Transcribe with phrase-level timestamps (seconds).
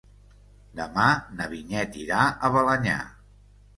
[0.79, 1.03] Demà
[1.41, 2.97] na Vinyet irà a Balenyà.